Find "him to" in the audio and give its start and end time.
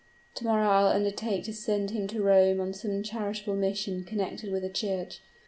1.91-2.23